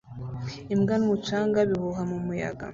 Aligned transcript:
Imbwa 0.73 0.93
n'umucanga 0.97 1.57
bihuha 1.69 2.01
mu 2.11 2.17
muyaga 2.25 2.65